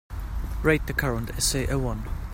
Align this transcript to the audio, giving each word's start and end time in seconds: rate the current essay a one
rate 0.63 0.87
the 0.87 0.93
current 0.93 1.29
essay 1.29 1.67
a 1.67 1.77
one 1.77 2.03